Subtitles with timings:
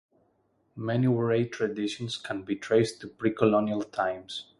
[0.75, 4.47] Many Waray traditions can be traced to pre-colonial times.